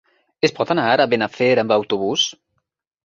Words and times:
Es 0.47 0.53
pot 0.59 0.71
anar 0.75 0.85
a 1.03 1.07
Benafer 1.13 1.51
amb 1.65 1.75
autobús? 1.77 2.25